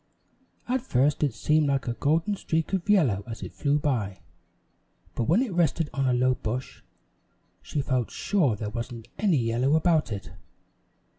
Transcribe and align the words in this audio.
At 0.67 0.81
first 0.81 1.21
it 1.21 1.31
seemed 1.35 1.67
like 1.67 1.87
a 1.87 1.93
golden 1.93 2.35
streak 2.35 2.73
of 2.73 2.89
yellow 2.89 3.23
as 3.27 3.43
it 3.43 3.53
flew 3.53 3.77
by, 3.77 4.21
but 5.13 5.25
when 5.25 5.43
it 5.43 5.53
rested 5.53 5.91
on 5.93 6.07
a 6.09 6.13
low 6.13 6.33
bush, 6.33 6.81
she 7.61 7.81
felt 7.83 8.09
sure 8.09 8.55
there 8.55 8.71
wasn't 8.71 9.09
any 9.19 9.37
yellow 9.37 9.75
about 9.75 10.11
it. 10.11 10.31